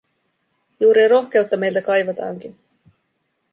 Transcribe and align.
Juuri 0.79 1.07
rohkeutta 1.07 1.57
meiltä 1.57 1.81
kaivataankin. 1.81 2.57